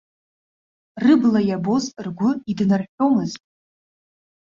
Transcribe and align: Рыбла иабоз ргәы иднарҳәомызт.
Рыбла 1.03 1.39
иабоз 1.49 1.85
ргәы 2.05 2.31
иднарҳәомызт. 2.51 3.41